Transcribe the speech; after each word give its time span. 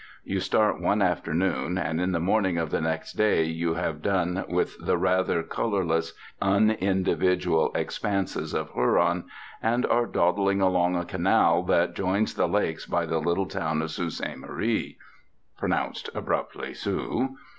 You 0.23 0.39
start 0.39 0.81
one 0.81 0.99
afternoon, 1.03 1.77
and 1.77 2.01
in 2.01 2.11
the 2.11 2.19
morning 2.19 2.57
of 2.57 2.71
the 2.71 2.81
next 2.81 3.13
day 3.13 3.43
you 3.43 3.75
have 3.75 4.01
done 4.01 4.45
with 4.49 4.75
the 4.83 4.97
rather 4.97 5.43
colourless, 5.43 6.13
unindividual 6.41 7.69
expanses 7.77 8.55
of 8.55 8.71
Huron, 8.71 9.25
and 9.61 9.85
are 9.85 10.07
dawdling 10.07 10.59
along 10.59 10.95
a 10.95 11.05
canal 11.05 11.61
that 11.65 11.93
joins 11.93 12.33
the 12.33 12.47
lakes 12.47 12.87
by 12.87 13.05
the 13.05 13.19
little 13.21 13.45
town 13.45 13.83
of 13.83 13.91
Sault 13.91 14.13
Ste. 14.13 14.37
Marie 14.37 14.97
(pronounced, 15.59 16.09
abruptly, 16.15 16.73
'Soo'). 16.73 17.35